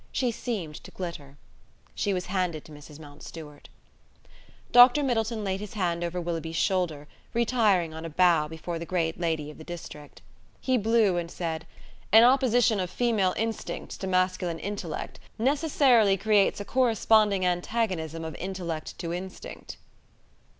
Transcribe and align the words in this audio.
She 0.11 0.31
seemed 0.31 0.73
to 0.83 0.89
glitter. 0.89 1.37
She 1.93 2.11
was 2.11 2.25
handed 2.25 2.65
to 2.65 2.71
Mrs. 2.71 2.97
Mountstuart. 2.97 3.69
Dr 4.71 5.03
Middleton 5.03 5.43
laid 5.43 5.59
his 5.59 5.75
hand 5.75 6.03
over 6.03 6.19
Willoughby's 6.19 6.55
shoulder, 6.55 7.07
retiring 7.35 7.93
on 7.93 8.03
a 8.03 8.09
bow 8.09 8.47
before 8.47 8.79
the 8.79 8.87
great 8.87 9.19
lady 9.19 9.51
of 9.51 9.59
the 9.59 9.63
district. 9.63 10.23
He 10.59 10.75
blew 10.75 11.17
and 11.17 11.29
said: 11.29 11.67
"An 12.11 12.23
opposition 12.23 12.79
of 12.79 12.89
female 12.89 13.35
instincts 13.37 13.95
to 13.97 14.07
masculine 14.07 14.57
intellect 14.57 15.19
necessarily 15.37 16.17
creates 16.17 16.59
a 16.59 16.65
corresponding 16.65 17.45
antagonism 17.45 18.25
of 18.25 18.33
intellect 18.39 18.97
to 18.97 19.13
instinct." 19.13 19.77